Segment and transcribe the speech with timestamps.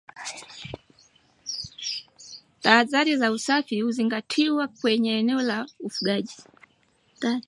[2.61, 6.37] Tahadhari za usafi hazitazingatiwa kwenye eneo la ufugaji